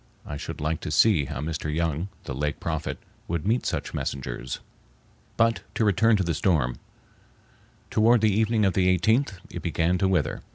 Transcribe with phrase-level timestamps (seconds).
[0.25, 1.71] I should like to see how Mr.
[1.71, 4.59] Young, the Lake Prophet, would meet such messengers.
[5.37, 6.77] But to return to the storm.
[7.91, 10.41] Toward the evening of the 18th it began to wither.